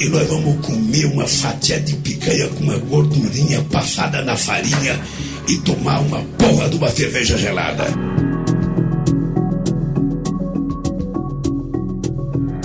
[0.00, 4.98] e nós vamos comer uma fatia de picanha com uma gordurinha passada na farinha
[5.46, 7.84] e tomar uma porra de uma cerveja gelada.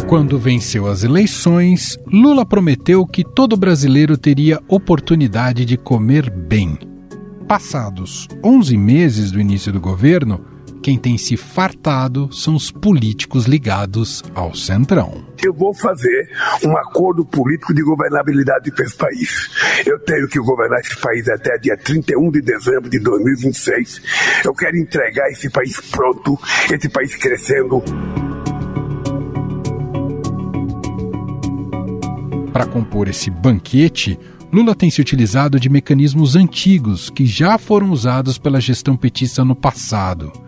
[0.07, 6.77] Quando venceu as eleições, Lula prometeu que todo brasileiro teria oportunidade de comer bem.
[7.47, 10.39] Passados 11 meses do início do governo,
[10.85, 15.25] quem tem se fartado são os políticos ligados ao Centrão.
[15.43, 16.29] Eu vou fazer
[16.63, 19.49] um acordo político de governabilidade para esse país.
[19.83, 23.99] Eu tenho que governar esse país até dia 31 de dezembro de 2026.
[24.45, 26.39] Eu quero entregar esse país pronto,
[26.71, 27.81] esse país crescendo.
[32.53, 34.19] Para compor esse banquete,
[34.53, 39.55] Lula tem se utilizado de mecanismos antigos que já foram usados pela gestão petista no
[39.55, 40.44] passado.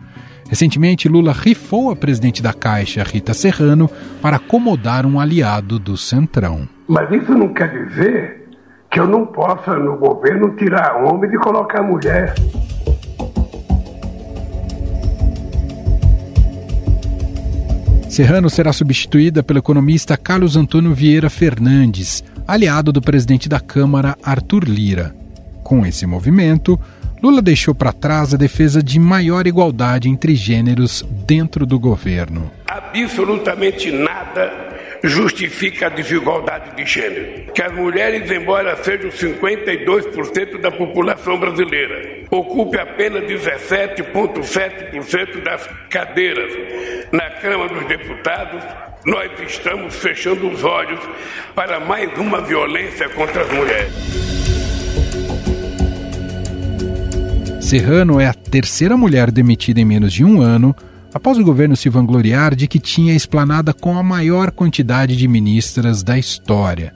[0.49, 3.89] Recentemente, Lula rifou a presidente da Caixa, Rita Serrano,
[4.21, 6.67] para acomodar um aliado do Centrão.
[6.87, 8.47] Mas isso não quer dizer
[8.89, 12.33] que eu não possa, no governo, tirar homem e colocar mulher.
[18.09, 24.63] Serrano será substituída pelo economista Carlos Antônio Vieira Fernandes, aliado do presidente da Câmara, Arthur
[24.63, 25.13] Lira.
[25.61, 26.79] Com esse movimento,
[27.21, 32.51] Lula deixou para trás a defesa de maior igualdade entre gêneros dentro do governo.
[32.67, 34.67] Absolutamente nada
[35.03, 37.51] justifica a desigualdade de gênero.
[37.53, 46.53] Que as mulheres, embora sejam 52% da população brasileira, ocupem apenas 17,7% das cadeiras
[47.11, 48.63] na Câmara dos Deputados,
[49.05, 50.99] nós estamos fechando os olhos
[51.55, 54.36] para mais uma violência contra as mulheres.
[57.67, 60.73] Serrano é a terceira mulher demitida em menos de um ano,
[61.13, 66.01] após o governo se vangloriar de que tinha esplanada com a maior quantidade de ministras
[66.01, 66.93] da história.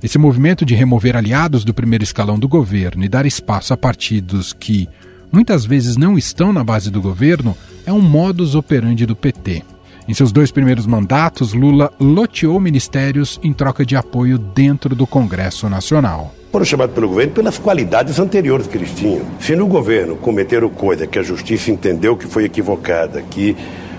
[0.00, 4.52] Esse movimento de remover aliados do primeiro escalão do governo e dar espaço a partidos
[4.52, 4.88] que
[5.32, 9.64] muitas vezes não estão na base do governo é um modus operandi do PT.
[10.06, 15.68] Em seus dois primeiros mandatos, Lula loteou ministérios em troca de apoio dentro do Congresso
[15.68, 19.24] Nacional foram chamados pelo governo pelas qualidades anteriores que eles tinham.
[19.40, 23.56] Se no governo cometeram coisa que a justiça entendeu que foi equivocada, que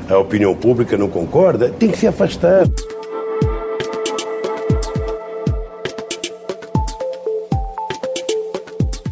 [0.10, 2.68] a opinião pública não concorda, tem que se afastar.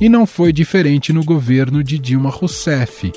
[0.02, 3.12] E não foi diferente no governo de Dilma Rousseff.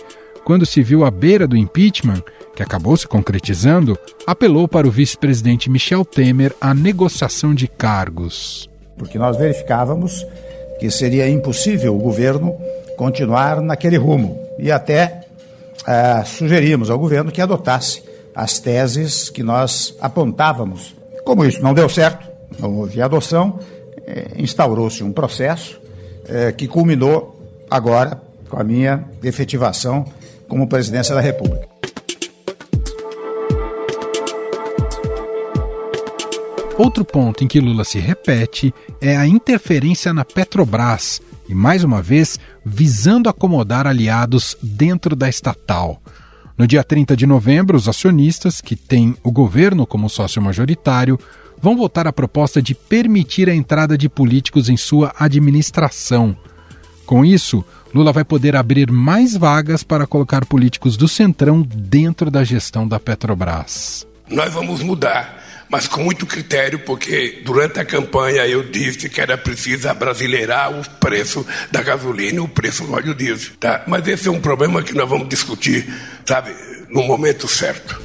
[0.45, 2.23] Quando se viu à beira do impeachment,
[2.57, 3.97] que acabou se concretizando,
[4.27, 8.72] apelou para o vice-presidente Michel Temer a negociação de cargos
[9.03, 10.25] porque nós verificávamos
[10.79, 12.57] que seria impossível o governo
[12.97, 15.23] continuar naquele rumo e até
[15.85, 18.01] é, sugerimos ao governo que adotasse
[18.33, 20.95] as teses que nós apontávamos.
[21.25, 22.29] Como isso não deu certo,
[22.61, 23.59] não houve adoção,
[24.07, 25.81] é, instaurou-se um processo
[26.29, 27.37] é, que culminou
[27.69, 30.05] agora com a minha efetivação
[30.47, 31.72] como presidência da República.
[36.79, 42.01] Outro ponto em que Lula se repete é a interferência na Petrobras e, mais uma
[42.01, 46.01] vez, visando acomodar aliados dentro da estatal.
[46.57, 51.19] No dia 30 de novembro, os acionistas, que têm o governo como sócio majoritário,
[51.61, 56.37] vão votar a proposta de permitir a entrada de políticos em sua administração.
[57.05, 62.43] Com isso, Lula vai poder abrir mais vagas para colocar políticos do Centrão dentro da
[62.43, 64.07] gestão da Petrobras.
[64.29, 69.39] Nós vamos mudar mas com muito critério, porque durante a campanha eu disse que era
[69.39, 73.55] preciso abrasileirar o preço da gasolina e o preço do óleo diesel.
[73.59, 73.83] Tá?
[73.89, 75.91] Mas esse é um problema que nós vamos discutir,
[76.27, 76.55] sabe,
[76.91, 77.99] no momento certo.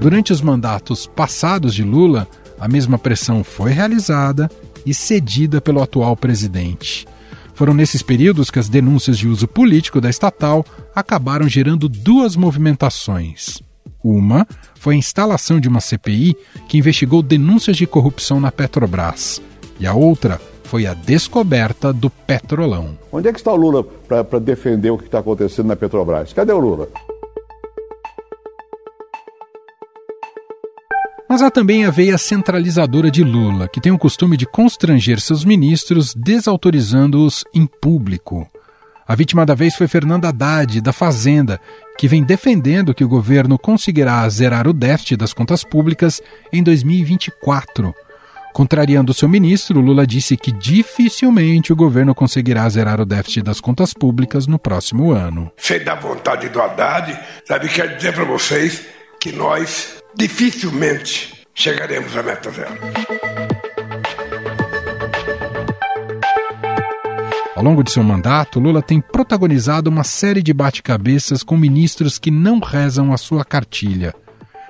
[0.00, 2.28] Durante os mandatos passados de Lula,
[2.60, 4.48] a mesma pressão foi realizada
[4.86, 7.08] e cedida pelo atual presidente.
[7.54, 10.64] Foram nesses períodos que as denúncias de uso político da estatal
[10.94, 13.58] acabaram gerando duas movimentações.
[14.02, 16.36] Uma foi a instalação de uma CPI
[16.68, 19.42] que investigou denúncias de corrupção na Petrobras.
[19.78, 22.96] E a outra foi a descoberta do petrolão.
[23.10, 26.32] Onde é que está o Lula para defender o que está acontecendo na Petrobras?
[26.32, 26.88] Cadê o Lula?
[31.30, 35.44] Mas há também a veia centralizadora de Lula, que tem o costume de constranger seus
[35.44, 38.49] ministros, desautorizando-os em público.
[39.10, 41.60] A vítima da vez foi Fernanda Haddad, da Fazenda,
[41.98, 46.22] que vem defendendo que o governo conseguirá zerar o déficit das contas públicas
[46.52, 47.92] em 2024.
[48.52, 53.92] Contrariando seu ministro, Lula disse que dificilmente o governo conseguirá zerar o déficit das contas
[53.92, 55.50] públicas no próximo ano.
[55.56, 58.86] Sei da vontade do Haddad, sabe, quero dizer para vocês
[59.18, 63.49] que nós dificilmente chegaremos à meta zero.
[67.56, 72.30] Ao longo de seu mandato, Lula tem protagonizado uma série de bate-cabeças com ministros que
[72.30, 74.14] não rezam a sua cartilha.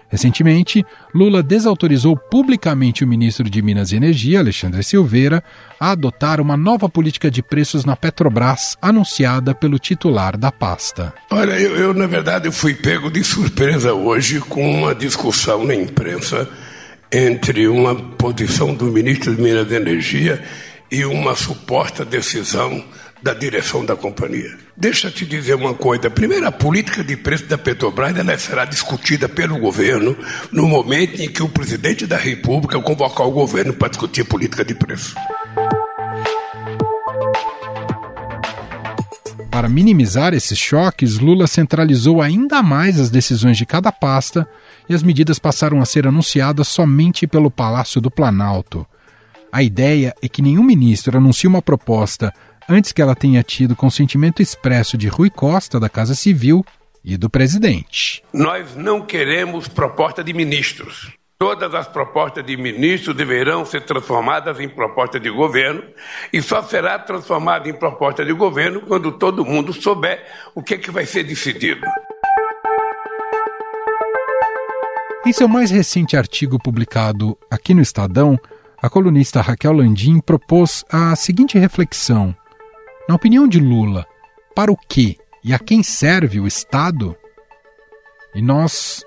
[0.08, 0.84] Recentemente,
[1.14, 5.44] Lula desautorizou publicamente o ministro de Minas e Energia, Alexandre Silveira,
[5.78, 11.12] a adotar uma nova política de preços na Petrobras, anunciada pelo titular da pasta.
[11.30, 15.76] Olha, eu, eu na verdade eu fui pego de surpresa hoje com uma discussão na
[15.76, 16.48] imprensa
[17.12, 20.42] entre uma posição do ministro de Minas e Energia
[20.90, 22.84] e uma suposta decisão
[23.22, 24.56] da direção da companhia.
[24.76, 26.08] Deixa eu te dizer uma coisa.
[26.08, 30.16] Primeiro, a política de preço da Petrobras ela será discutida pelo governo
[30.50, 34.74] no momento em que o presidente da República convocar o governo para discutir política de
[34.74, 35.14] preço.
[39.50, 44.48] Para minimizar esses choques, Lula centralizou ainda mais as decisões de cada pasta
[44.88, 48.86] e as medidas passaram a ser anunciadas somente pelo Palácio do Planalto.
[49.52, 52.32] A ideia é que nenhum ministro anuncie uma proposta
[52.68, 56.64] antes que ela tenha tido consentimento expresso de Rui Costa, da Casa Civil,
[57.04, 58.22] e do presidente.
[58.32, 61.12] Nós não queremos proposta de ministros.
[61.38, 65.82] Todas as propostas de ministros deverão ser transformadas em proposta de governo
[66.30, 70.22] e só será transformada em proposta de governo quando todo mundo souber
[70.54, 71.80] o que, é que vai ser decidido.
[75.24, 78.38] Em seu mais recente artigo publicado aqui no Estadão,
[78.82, 82.34] a colunista Raquel Landim propôs a seguinte reflexão:
[83.08, 84.06] Na opinião de Lula,
[84.54, 87.16] para o que e a quem serve o Estado?
[88.34, 89.04] E nós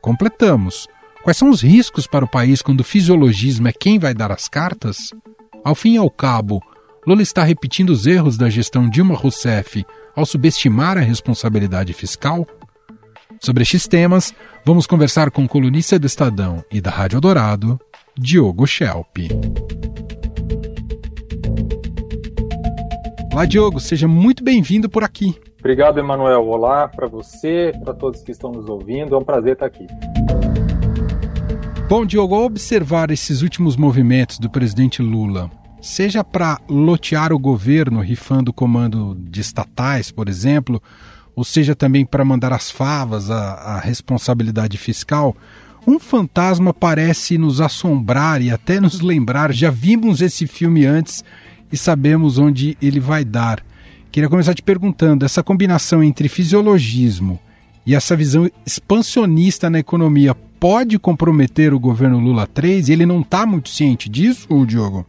[0.00, 0.86] completamos.
[1.22, 4.48] Quais são os riscos para o país quando o fisiologismo é quem vai dar as
[4.48, 5.12] cartas?
[5.64, 6.62] Ao fim e ao cabo,
[7.06, 9.84] Lula está repetindo os erros da gestão Dilma Rousseff
[10.14, 12.46] ao subestimar a responsabilidade fiscal?
[13.40, 14.32] Sobre estes temas,
[14.64, 17.78] vamos conversar com o colunista do Estadão e da Rádio Dourado,
[18.20, 19.16] Diogo Schelp.
[23.32, 25.36] Olá, Diogo, seja muito bem-vindo por aqui.
[25.60, 26.44] Obrigado, Emanuel.
[26.48, 29.14] Olá para você, para todos que estão nos ouvindo.
[29.14, 29.86] É um prazer estar aqui.
[31.88, 35.48] Bom, Diogo, ao observar esses últimos movimentos do presidente Lula,
[35.80, 40.82] seja para lotear o governo rifando o comando de estatais, por exemplo,
[41.36, 45.36] ou seja também para mandar as favas à, à responsabilidade fiscal,
[45.88, 49.54] um fantasma parece nos assombrar e até nos lembrar.
[49.54, 51.24] Já vimos esse filme antes
[51.72, 53.64] e sabemos onde ele vai dar.
[54.12, 57.40] Queria começar te perguntando: essa combinação entre fisiologismo
[57.86, 62.90] e essa visão expansionista na economia pode comprometer o governo Lula 3?
[62.90, 65.06] Ele não está muito ciente disso, Diogo?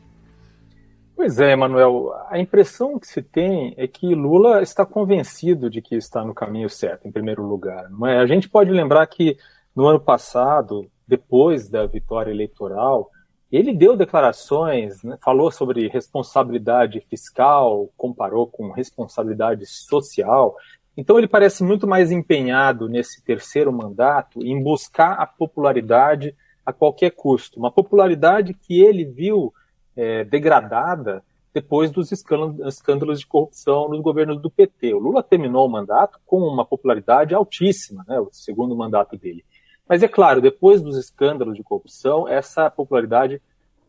[1.13, 2.13] Pois é, Manuel.
[2.29, 6.69] A impressão que se tem é que Lula está convencido de que está no caminho
[6.69, 7.89] certo, em primeiro lugar.
[8.07, 8.19] É?
[8.19, 9.35] A gente pode lembrar que
[9.79, 13.09] no ano passado, depois da vitória eleitoral,
[13.49, 20.53] ele deu declarações, né, falou sobre responsabilidade fiscal, comparou com responsabilidade social.
[20.97, 26.35] Então ele parece muito mais empenhado nesse terceiro mandato em buscar a popularidade
[26.65, 29.53] a qualquer custo, uma popularidade que ele viu
[29.95, 31.23] é, degradada
[31.53, 34.93] depois dos escândalos de corrupção nos governos do PT.
[34.93, 39.45] O Lula terminou o mandato com uma popularidade altíssima, né, o segundo mandato dele.
[39.89, 43.41] Mas é claro, depois dos escândalos de corrupção, essa popularidade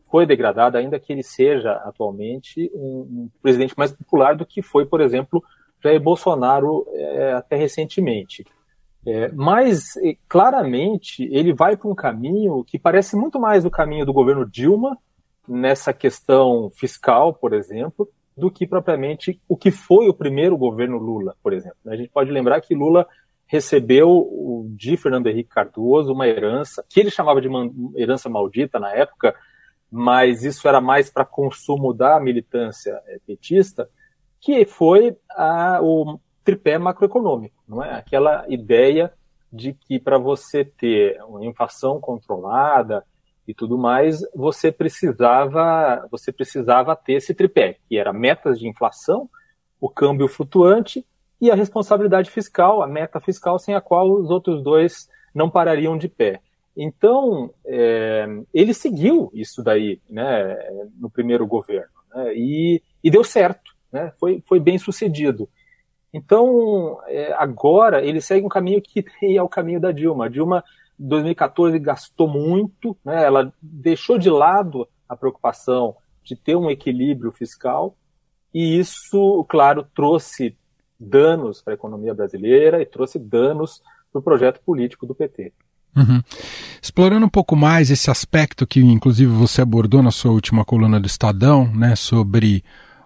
[0.09, 4.99] foi degradada, ainda que ele seja atualmente um, presidente mais popular do que foi, por
[4.99, 5.43] exemplo,
[5.81, 8.43] Jair Bolsonaro é, até recentemente.
[9.05, 9.93] É, mas,
[10.27, 14.97] claramente, ele vai para um caminho que parece muito mais o caminho do governo Dilma,
[15.47, 21.35] nessa questão fiscal, por exemplo, do que propriamente o que foi o primeiro governo Lula,
[21.43, 21.77] por exemplo.
[21.87, 23.07] A gente pode lembrar que Lula
[23.51, 27.49] recebeu de Fernando Henrique Cardoso uma herança, que ele chamava de
[27.97, 29.35] herança maldita na época,
[29.91, 33.89] mas isso era mais para consumo da militância eh, petista,
[34.39, 37.93] que foi a, o tripé macroeconômico, não é?
[37.95, 39.11] Aquela ideia
[39.51, 43.03] de que para você ter uma inflação controlada
[43.45, 49.29] e tudo mais, você precisava, você precisava ter esse tripé, que era metas de inflação,
[49.77, 51.05] o câmbio flutuante
[51.41, 55.97] e a responsabilidade fiscal, a meta fiscal sem a qual os outros dois não parariam
[55.97, 56.39] de pé.
[56.77, 60.55] Então, é, ele seguiu isso daí né,
[60.99, 65.49] no primeiro governo né, e, e, deu certo, né, foi, foi bem sucedido.
[66.13, 69.03] Então, é, agora ele segue um caminho que
[69.35, 70.25] é o caminho da Dilma.
[70.25, 70.63] A Dilma,
[70.99, 77.31] em 2014, gastou muito, né, ela deixou de lado a preocupação de ter um equilíbrio
[77.31, 77.97] fiscal,
[78.53, 80.55] e isso, claro, trouxe
[81.01, 83.81] danos para a economia brasileira e trouxe danos
[84.11, 85.51] para o projeto político do PT.
[85.95, 86.21] Uhum.
[86.81, 91.07] Explorando um pouco mais esse aspecto que, inclusive, você abordou na sua última coluna do
[91.07, 92.63] Estadão, né, sobre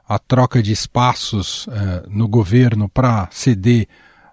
[0.08, 3.88] a troca de espaços eh, no governo para ceder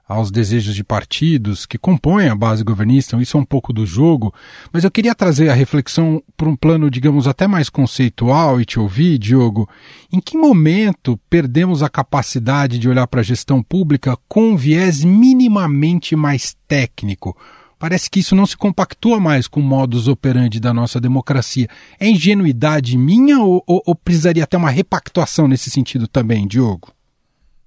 [0.06, 4.34] aos desejos de partidos que compõem a base governista, isso é um pouco do jogo,
[4.72, 8.78] mas eu queria trazer a reflexão para um plano, digamos, até mais conceitual e te
[8.78, 9.68] ouvir, Diogo.
[10.12, 15.04] Em que momento perdemos a capacidade de olhar para a gestão pública com um viés
[15.04, 17.36] minimamente mais técnico?
[17.82, 21.66] Parece que isso não se compactua mais com o modus operandi da nossa democracia.
[21.98, 26.92] É ingenuidade minha ou, ou, ou precisaria ter uma repactuação nesse sentido também, Diogo?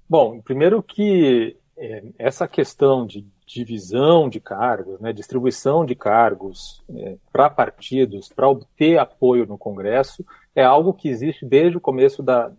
[0.08, 7.16] Bom, primeiro que é, essa questão de divisão de cargos, né, distribuição de cargos é,
[7.32, 12.50] para partidos, para obter apoio no Congresso, é algo que existe desde o começo da,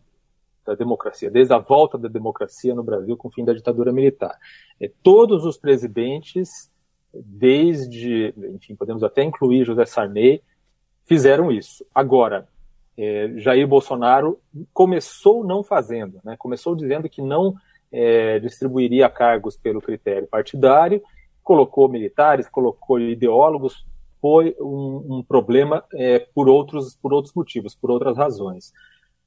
[0.66, 4.38] da democracia, desde a volta da democracia no Brasil com o fim da ditadura militar.
[4.80, 6.72] É, todos os presidentes,
[7.14, 10.44] desde, enfim, podemos até incluir José Sarney,
[11.06, 11.86] fizeram isso.
[11.94, 12.48] Agora,
[12.98, 14.40] é, Jair Bolsonaro
[14.74, 17.56] começou não fazendo, né, começou dizendo que não
[17.92, 21.02] é, distribuiria cargos pelo critério partidário,
[21.44, 23.86] colocou militares, colocou ideólogos,
[24.22, 28.74] foi um, um problema é, por, outros, por outros motivos, por outras razões.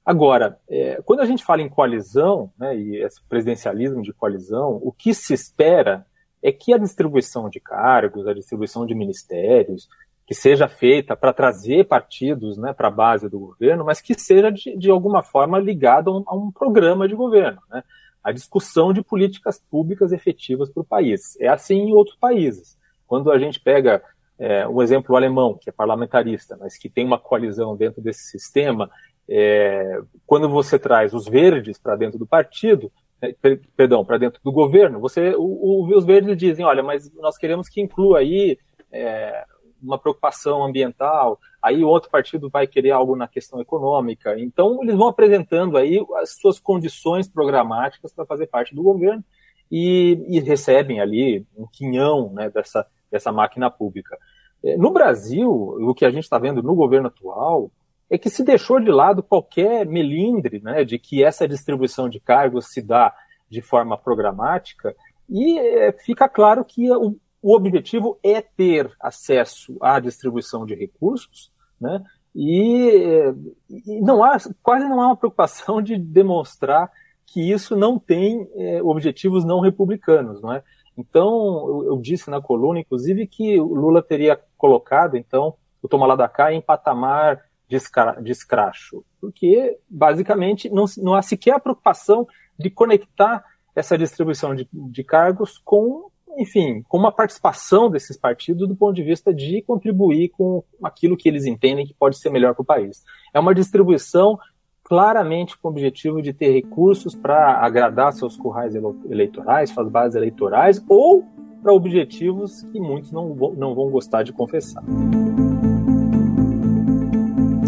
[0.04, 4.92] Agora, é, quando a gente fala em coalizão, né, e esse presidencialismo de coalizão, o
[4.92, 6.06] que se espera
[6.42, 9.88] é que a distribuição de cargos, a distribuição de ministérios,
[10.26, 14.50] que seja feita para trazer partidos né, para a base do governo, mas que seja
[14.50, 17.60] de, de alguma forma ligado a um, a um programa de governo.
[17.68, 17.82] Né?
[18.22, 21.38] A discussão de políticas públicas efetivas para o país.
[21.40, 22.78] É assim em outros países.
[23.06, 24.02] Quando a gente pega
[24.38, 28.90] é, um exemplo alemão, que é parlamentarista, mas que tem uma coalizão dentro desse sistema,
[29.28, 32.90] é, quando você traz os verdes para dentro do partido,
[33.22, 33.34] é,
[33.76, 37.68] perdão, para dentro do governo, você, o, o, os verdes dizem, olha, mas nós queremos
[37.68, 38.58] que inclua aí
[38.90, 39.44] é,
[39.82, 44.38] uma preocupação ambiental, aí o outro partido vai querer algo na questão econômica.
[44.38, 49.22] Então, eles vão apresentando aí as suas condições programáticas para fazer parte do governo
[49.70, 54.18] e, e, recebem ali um quinhão né, dessa, dessa máquina pública.
[54.64, 57.70] É, no Brasil, o que a gente está vendo no governo atual
[58.08, 62.66] é que se deixou de lado qualquer melindre né, de que essa distribuição de cargos
[62.72, 63.14] se dá
[63.48, 64.94] de forma programática
[65.28, 71.52] e é, fica claro que o, o objetivo é ter acesso à distribuição de recursos,
[71.80, 72.02] né?
[72.34, 73.32] E,
[73.68, 76.90] e não há, quase não há uma preocupação de demonstrar
[77.26, 80.62] que isso não tem é, objetivos não republicanos, não é?
[80.96, 86.06] Então, eu, eu, disse na coluna, inclusive, que o Lula teria colocado, então, o Toma
[86.06, 91.54] lá da cá em patamar de, escra, de escracho, porque, basicamente, não, não há sequer
[91.54, 92.26] a preocupação
[92.58, 93.44] de conectar
[93.74, 99.02] essa distribuição de, de cargos com enfim, com uma participação desses partidos do ponto de
[99.02, 103.02] vista de contribuir com aquilo que eles entendem que pode ser melhor para o país.
[103.34, 104.38] É uma distribuição
[104.84, 108.74] claramente com o objetivo de ter recursos para agradar seus currais
[109.08, 111.24] eleitorais, suas bases eleitorais, ou
[111.62, 114.82] para objetivos que muitos não, não vão gostar de confessar.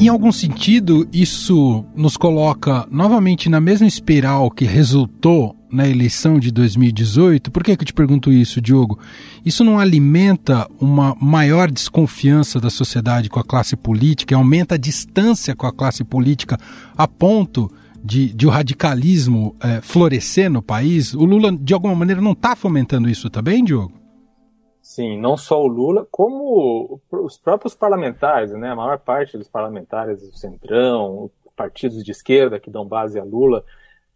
[0.00, 6.52] Em algum sentido, isso nos coloca novamente na mesma espiral que resultou na eleição de
[6.52, 7.50] 2018.
[7.50, 8.98] Por que, que eu te pergunto isso, Diogo?
[9.44, 15.56] Isso não alimenta uma maior desconfiança da sociedade com a classe política, aumenta a distância
[15.56, 16.58] com a classe política
[16.96, 17.70] a ponto
[18.04, 21.14] de, de o radicalismo é, florescer no país?
[21.14, 23.92] O Lula, de alguma maneira, não está fomentando isso também, Diogo?
[24.80, 28.70] Sim, não só o Lula, como os próprios parlamentares, né?
[28.70, 33.64] A maior parte dos parlamentares do Centrão, partidos de esquerda que dão base a Lula,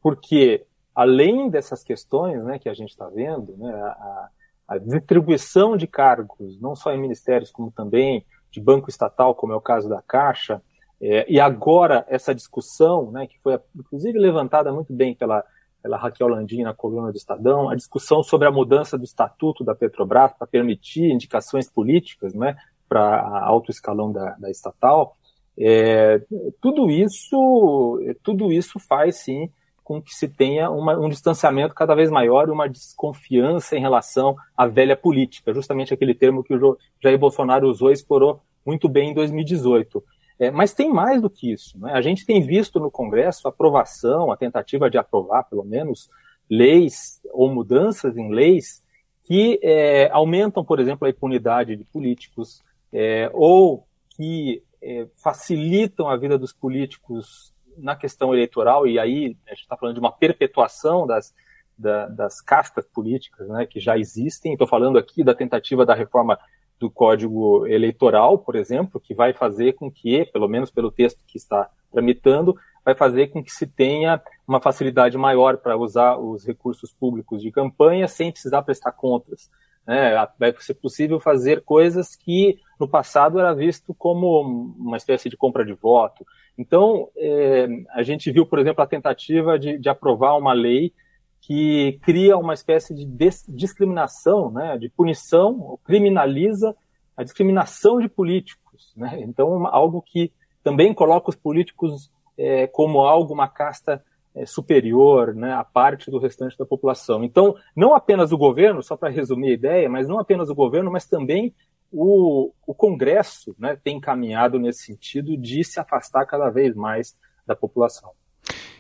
[0.03, 0.65] porque
[0.97, 4.29] além dessas questões né, que a gente está vendo, né, a,
[4.67, 9.57] a, distribuição de cargos, não só em ministérios, como também de banco estatal, como é
[9.57, 10.63] o caso da Caixa,
[10.99, 15.45] é, e agora essa discussão, né, que foi inclusive levantada muito bem pela,
[15.83, 19.75] pela Raquel Landim na coluna do Estadão, a discussão sobre a mudança do estatuto da
[19.75, 22.57] Petrobras para permitir indicações políticas né,
[22.89, 25.15] para alto escalão da, da estatal,
[25.59, 26.23] é,
[26.61, 29.51] tudo isso tudo isso faz sim
[29.87, 34.35] com que se tenha uma, um distanciamento cada vez maior e uma desconfiança em relação
[34.57, 39.11] à velha política, justamente aquele termo que o Jair Bolsonaro usou e explorou muito bem
[39.11, 40.03] em 2018.
[40.41, 41.79] É, mas tem mais do que isso.
[41.79, 41.93] Né?
[41.93, 46.11] A gente tem visto no Congresso a aprovação, a tentativa de aprovar, pelo menos,
[46.51, 48.85] leis ou mudanças em leis
[49.23, 52.61] que é, aumentam, por exemplo, a impunidade de políticos
[52.93, 59.51] é, ou que é, facilitam a vida dos políticos na questão eleitoral, e aí a
[59.51, 61.35] gente está falando de uma perpetuação das,
[61.77, 64.53] da, das castas políticas né, que já existem.
[64.53, 66.39] Estou falando aqui da tentativa da reforma
[66.79, 71.39] do Código Eleitoral, por exemplo, que vai fazer com que, pelo menos pelo texto que
[71.39, 72.55] está tramitando,
[72.85, 77.51] vai fazer com que se tenha uma facilidade maior para usar os recursos públicos de
[77.51, 79.51] campanha sem precisar prestar contas.
[79.87, 80.13] Né?
[80.39, 85.65] Vai ser possível fazer coisas que no passado era visto como uma espécie de compra
[85.65, 86.27] de voto.
[86.59, 90.93] Então, é, a gente viu, por exemplo, a tentativa de, de aprovar uma lei
[91.41, 93.07] que cria uma espécie de
[93.49, 96.75] discriminação, né, de punição, criminaliza
[97.17, 98.93] a discriminação de políticos.
[98.97, 99.21] Né?
[99.21, 100.33] Então, algo que
[100.65, 104.06] também coloca os políticos é, como algo, uma casta é,
[104.45, 107.25] superior, né, à parte do restante da população.
[107.25, 110.91] Então, não apenas o governo, só para resumir a ideia, mas não apenas o governo,
[110.91, 111.55] mas também
[111.91, 117.17] o, o Congresso né, tem caminhado nesse sentido de se afastar cada vez mais
[117.47, 118.11] da população.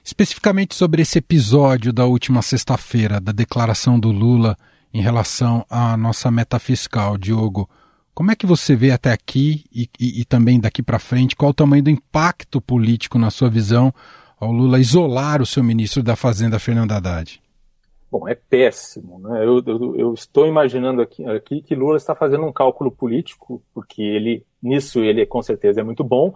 [0.04, 4.56] Especificamente sobre esse episódio da última sexta-feira, da declaração do Lula
[4.92, 7.68] em relação à nossa meta fiscal, Diogo,
[8.14, 11.50] como é que você vê até aqui e, e, e também daqui para frente, qual
[11.50, 13.92] o tamanho do impacto político na sua visão
[14.38, 17.40] ao Lula isolar o seu ministro da Fazenda, Fernando Haddad?
[18.11, 19.19] Bom, é péssimo.
[19.19, 19.45] Né?
[19.45, 24.02] Eu, eu, eu, estou imaginando aqui, aqui que Lula está fazendo um cálculo político, porque
[24.02, 26.35] ele nisso ele com certeza é muito bom,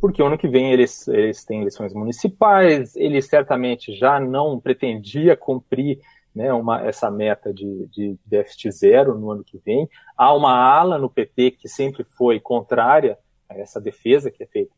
[0.00, 6.00] porque ano que vem eles, eles têm eleições municipais, ele certamente já não pretendia cumprir
[6.34, 9.88] né, uma, essa meta de, de déficit zero no ano que vem.
[10.16, 14.72] Há uma ala no PT que sempre foi contrária a essa defesa que é feita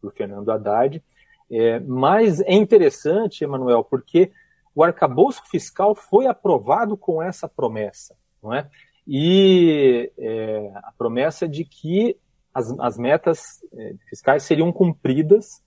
[0.00, 1.02] por Fernando Haddad.
[1.50, 4.32] É, mas é interessante, Emanuel, porque
[4.74, 8.68] o arcabouço fiscal foi aprovado com essa promessa, não é?
[9.06, 12.16] E é, a promessa de que
[12.52, 13.38] as, as metas
[13.72, 15.64] é, fiscais seriam cumpridas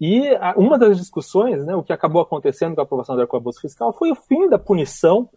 [0.00, 3.60] e a, uma das discussões, né, o que acabou acontecendo com a aprovação do arcabouço
[3.60, 5.30] fiscal foi o fim da punição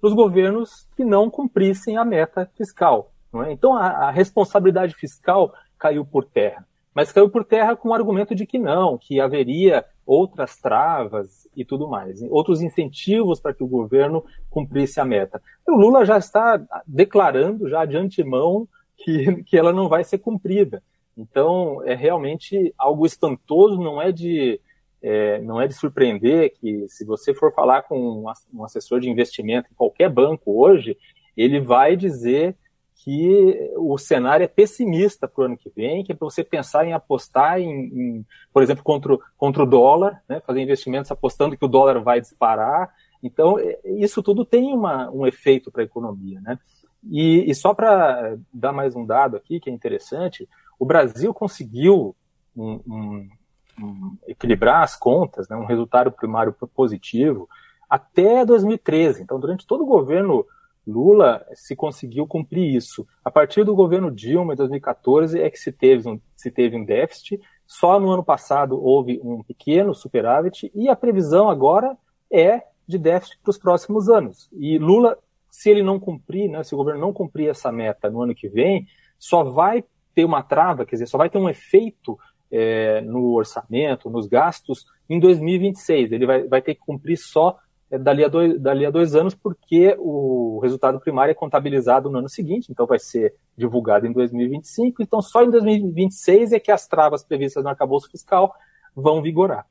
[0.00, 3.12] para os governos que não cumprissem a meta fiscal.
[3.46, 3.52] É?
[3.52, 8.34] Então a, a responsabilidade fiscal caiu por terra mas caiu por terra com o argumento
[8.34, 13.68] de que não, que haveria outras travas e tudo mais, outros incentivos para que o
[13.68, 15.40] governo cumprisse a meta.
[15.68, 20.82] O Lula já está declarando já de antemão que, que ela não vai ser cumprida.
[21.16, 24.60] Então é realmente algo espantoso, não é de
[25.02, 29.68] é, não é de surpreender que se você for falar com um assessor de investimento
[29.70, 30.94] em qualquer banco hoje,
[31.34, 32.54] ele vai dizer
[33.02, 36.84] que o cenário é pessimista para o ano que vem, que é para você pensar
[36.84, 41.64] em apostar em, em, por exemplo, contra, contra o dólar, né, fazer investimentos apostando que
[41.64, 42.90] o dólar vai disparar.
[43.22, 46.42] Então, é, isso tudo tem uma, um efeito para a economia.
[46.42, 46.58] Né?
[47.08, 50.46] E, e só para dar mais um dado aqui, que é interessante,
[50.78, 52.14] o Brasil conseguiu
[52.54, 53.28] um, um,
[53.80, 57.48] um, equilibrar as contas, né, um resultado primário positivo,
[57.88, 59.22] até 2013.
[59.22, 60.44] Então, durante todo o governo
[60.90, 63.06] Lula se conseguiu cumprir isso.
[63.24, 66.84] A partir do governo Dilma, em 2014, é que se teve um, se teve um
[66.84, 67.40] déficit.
[67.66, 71.96] Só no ano passado houve um pequeno superávit e a previsão agora
[72.30, 74.48] é de déficit para os próximos anos.
[74.52, 75.16] E Lula,
[75.50, 78.48] se ele não cumprir, né, se o governo não cumprir essa meta no ano que
[78.48, 78.86] vem,
[79.18, 82.18] só vai ter uma trava, quer dizer, só vai ter um efeito
[82.50, 86.12] é, no orçamento, nos gastos, em 2026.
[86.12, 87.56] Ele vai, vai ter que cumprir só
[87.98, 92.28] dali, a dois, dali a dois anos, porque o resultado primário é contabilizado no ano
[92.28, 95.02] seguinte, então vai ser divulgado em 2025.
[95.02, 98.54] Então, só em 2026 é que as travas previstas no arcabouço fiscal
[98.94, 99.66] vão vigorar.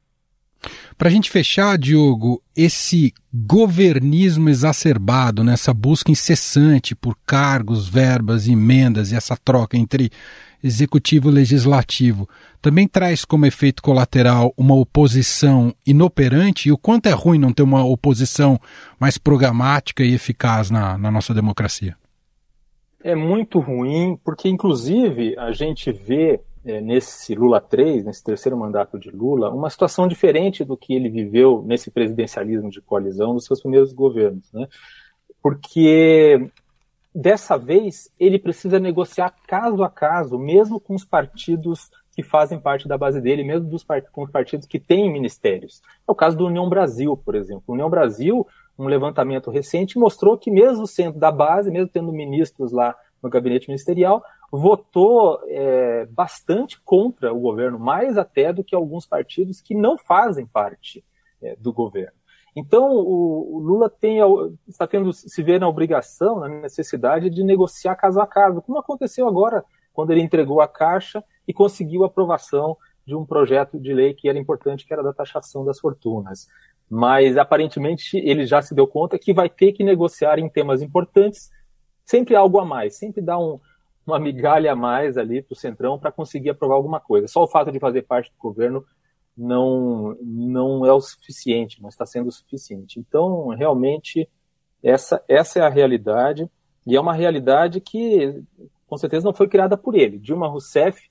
[0.97, 9.12] Para a gente fechar, Diogo, esse governismo exacerbado, nessa busca incessante por cargos, verbas, emendas
[9.12, 10.12] e essa troca entre
[10.63, 12.28] executivo legislativo,
[12.62, 17.63] também traz como efeito colateral uma oposição inoperante e o quanto é ruim não ter
[17.63, 18.60] uma oposição
[19.00, 21.95] mais programática e eficaz na, na nossa democracia?
[23.02, 29.00] É muito ruim, porque inclusive a gente vê é, nesse Lula 3, nesse terceiro mandato
[29.00, 33.62] de Lula, uma situação diferente do que ele viveu nesse presidencialismo de coalizão nos seus
[33.62, 34.52] primeiros governos.
[34.52, 34.67] Né?
[35.41, 36.50] Porque
[37.19, 42.88] dessa vez ele precisa negociar caso a caso, mesmo com os partidos que fazem parte
[42.88, 45.82] da base dele, mesmo dos com os partidos que têm ministérios.
[46.08, 47.63] É o caso do União Brasil, por exemplo.
[47.67, 52.71] O União Brasil, um levantamento recente, mostrou que mesmo sendo da base, mesmo tendo ministros
[52.71, 59.05] lá no gabinete ministerial, votou é, bastante contra o governo, mais até do que alguns
[59.05, 61.03] partidos que não fazem parte
[61.41, 62.18] é, do governo.
[62.55, 64.19] Então, o, Lula tem,
[64.67, 69.27] está tendo se ver na obrigação, na necessidade de negociar caso a caso, como aconteceu
[69.27, 74.13] agora quando ele entregou a Caixa e conseguiu a aprovação de um projeto de lei
[74.13, 76.47] que era importante, que era da taxação das fortunas.
[76.89, 81.49] Mas, aparentemente, ele já se deu conta que vai ter que negociar em temas importantes
[82.05, 83.59] sempre algo a mais, sempre dar um,
[84.05, 87.27] uma migalha a mais ali para o Centrão para conseguir aprovar alguma coisa.
[87.27, 88.83] Só o fato de fazer parte do governo
[89.39, 92.99] não, não é o suficiente, não está sendo o suficiente.
[92.99, 94.30] Então, realmente,
[94.84, 96.49] essa, essa é a realidade,
[96.86, 98.43] e é uma realidade que,
[98.86, 100.17] com certeza, não foi criada por ele.
[100.19, 101.10] Dilma Rousseff,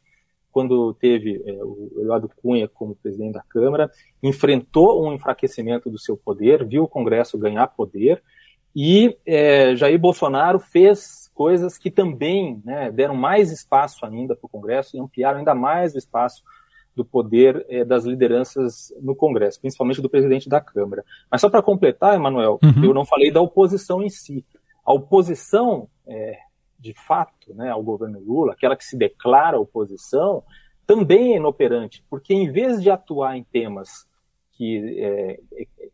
[0.53, 3.91] quando teve é, o Eduardo Cunha como presidente da Câmara,
[4.23, 8.23] enfrentou um enfraquecimento do seu poder, viu o Congresso ganhar poder,
[8.77, 14.51] e é, Jair Bolsonaro fez coisas que também né, deram mais espaço ainda para o
[14.51, 16.43] Congresso e ampliaram ainda mais o espaço
[16.99, 21.05] do poder é, das lideranças no Congresso, principalmente do presidente da Câmara.
[21.31, 22.87] Mas só para completar, Emanuel, uhum.
[22.87, 24.45] eu não falei da oposição em si.
[24.85, 26.37] A oposição, é,
[26.77, 30.43] de fato, né, ao governo Lula, aquela que se declara oposição,
[30.85, 33.89] também é inoperante, porque em vez de atuar em temas
[34.55, 35.39] que, é,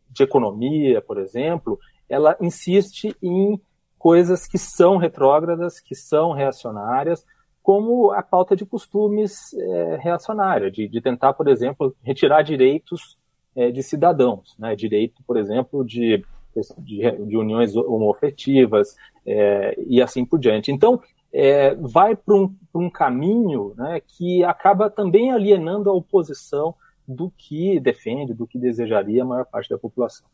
[0.09, 1.77] de economia, por exemplo,
[2.09, 3.61] ela insiste em
[3.99, 7.23] coisas que são retrógradas, que são reacionárias,
[7.65, 13.17] como a pauta de costumes é, reacionária, de, de, tentar, por exemplo, retirar direitos
[13.55, 14.75] é, de cidadãos, né?
[14.75, 16.23] direito, por exemplo, de,
[16.77, 20.71] de, de uniões homoafetivas é, e assim por diante.
[20.71, 21.01] Então,
[21.33, 26.75] é, vai para um, um, caminho né, que acaba também alienando a oposição
[27.07, 30.27] do que defende, do que desejaria a maior parte da população.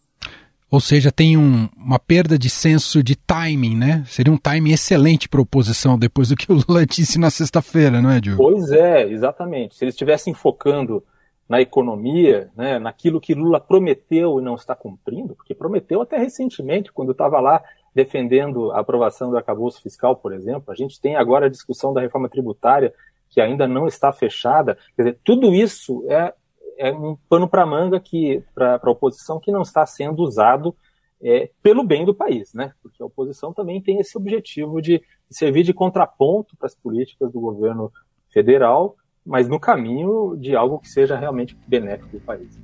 [0.72, 4.04] Ou seja, tem um, uma perda de senso de timing, né?
[4.08, 8.10] Seria um timing excelente para oposição depois do que o Lula disse na sexta-feira, não
[8.10, 8.42] é, Diogo?
[8.42, 9.76] Pois é, exatamente.
[9.76, 11.04] Se eles estivessem focando
[11.50, 16.94] na economia, né, naquilo que Lula prometeu e não está cumprindo, porque prometeu até recentemente,
[16.94, 17.62] quando estava lá
[17.94, 20.72] defendendo a aprovação do arcabouço fiscal, por exemplo.
[20.72, 22.94] A gente tem agora a discussão da reforma tributária,
[23.30, 24.78] que ainda não está fechada.
[24.96, 26.34] Quer dizer, tudo isso é
[26.82, 30.76] é um pano para manga que para a oposição que não está sendo usado
[31.22, 32.74] é, pelo bem do país, né?
[32.82, 37.40] Porque a oposição também tem esse objetivo de servir de contraponto para as políticas do
[37.40, 37.92] governo
[38.34, 42.60] federal, mas no caminho de algo que seja realmente benéfico para o país.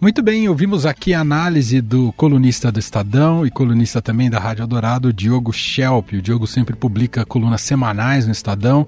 [0.00, 4.66] Muito bem, ouvimos aqui a análise do colunista do Estadão e colunista também da Rádio
[4.66, 6.12] Dourado, Diogo Schelp.
[6.12, 8.86] O Diogo sempre publica colunas semanais no Estadão.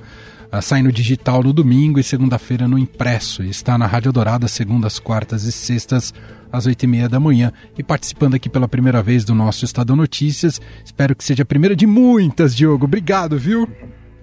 [0.52, 3.42] Uh, sai no digital no domingo e segunda-feira no impresso.
[3.42, 6.12] E está na Rádio Dourada segundas, quartas e sextas
[6.52, 9.96] às oito e meia da manhã e participando aqui pela primeira vez do nosso Estadão
[9.96, 10.60] Notícias.
[10.84, 12.84] Espero que seja a primeira de muitas, Diogo.
[12.84, 13.68] Obrigado, viu?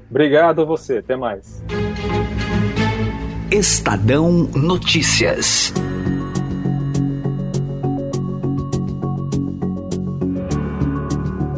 [0.09, 0.97] Obrigado a você.
[0.97, 1.63] Até mais.
[3.51, 5.73] Estadão Notícias.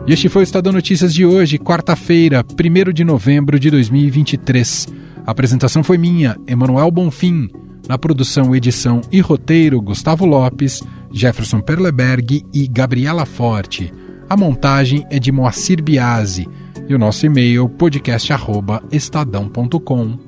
[0.07, 4.87] E este foi o Estadão Notícias de hoje, quarta-feira, 1 de novembro de 2023.
[5.25, 7.49] A apresentação foi minha, Emanuel Bonfim.
[7.87, 13.91] Na produção, edição e roteiro, Gustavo Lopes, Jefferson Perleberg e Gabriela Forte.
[14.29, 16.47] A montagem é de Moacir Biasi.
[16.87, 20.19] E o nosso e-mail, podcast.estadão.com.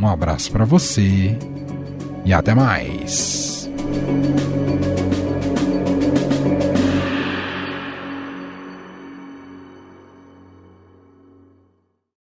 [0.00, 1.38] Um abraço para você
[2.24, 3.70] e até mais.